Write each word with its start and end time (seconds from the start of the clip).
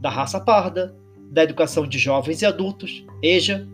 da 0.00 0.08
raça 0.08 0.40
parda, 0.40 0.96
da 1.30 1.42
Educação 1.42 1.86
de 1.86 1.98
Jovens 1.98 2.42
e 2.42 2.46
Adultos, 2.46 3.04
EJA, 3.22 3.66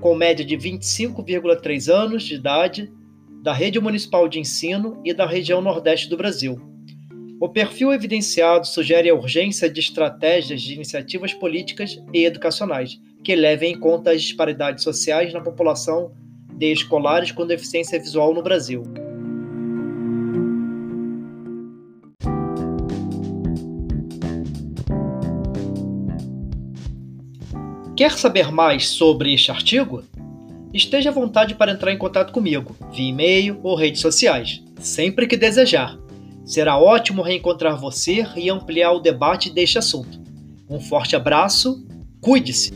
com 0.00 0.14
média 0.14 0.44
de 0.44 0.56
25,3 0.56 1.92
anos 1.92 2.22
de 2.22 2.34
idade, 2.34 2.92
da 3.42 3.52
Rede 3.52 3.80
Municipal 3.80 4.28
de 4.28 4.38
Ensino 4.38 5.00
e 5.04 5.12
da 5.12 5.26
região 5.26 5.60
Nordeste 5.60 6.08
do 6.08 6.16
Brasil. 6.16 6.60
O 7.40 7.48
perfil 7.48 7.92
evidenciado 7.92 8.66
sugere 8.66 9.08
a 9.08 9.14
urgência 9.14 9.70
de 9.70 9.78
estratégias 9.78 10.60
de 10.60 10.74
iniciativas 10.74 11.32
políticas 11.32 12.02
e 12.12 12.24
educacionais 12.24 13.00
que 13.22 13.34
levem 13.34 13.72
em 13.72 13.78
conta 13.78 14.10
as 14.10 14.22
disparidades 14.22 14.82
sociais 14.82 15.32
na 15.32 15.40
população 15.40 16.12
de 16.52 16.72
escolares 16.72 17.30
com 17.30 17.46
deficiência 17.46 17.98
visual 18.00 18.34
no 18.34 18.42
Brasil. 18.42 18.82
Quer 27.98 28.12
saber 28.12 28.52
mais 28.52 28.86
sobre 28.90 29.34
este 29.34 29.50
artigo? 29.50 30.04
Esteja 30.72 31.10
à 31.10 31.12
vontade 31.12 31.56
para 31.56 31.72
entrar 31.72 31.92
em 31.92 31.98
contato 31.98 32.32
comigo, 32.32 32.76
via 32.92 33.08
e-mail 33.08 33.58
ou 33.60 33.74
redes 33.74 34.00
sociais, 34.00 34.62
sempre 34.78 35.26
que 35.26 35.36
desejar. 35.36 35.98
Será 36.44 36.78
ótimo 36.78 37.22
reencontrar 37.22 37.76
você 37.76 38.24
e 38.36 38.48
ampliar 38.48 38.92
o 38.92 39.00
debate 39.00 39.50
deste 39.50 39.78
assunto. 39.78 40.20
Um 40.70 40.78
forte 40.78 41.16
abraço, 41.16 41.84
cuide-se! 42.20 42.70